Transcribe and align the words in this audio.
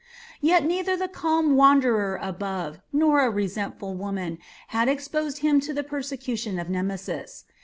Yet 0.41 0.65
neither 0.65 0.97
the 0.97 1.07
calm 1.07 1.55
wanderer 1.55 2.17
above 2.23 2.79
nor 2.91 3.19
a 3.21 3.29
resentful 3.29 3.93
woman 3.93 4.39
had 4.69 4.89
exposed 4.89 5.41
him 5.45 5.59
to 5.59 5.75
the 5.75 5.83
persecution 5.83 6.57
of 6.57 6.71
Nemesis. 6.71 7.45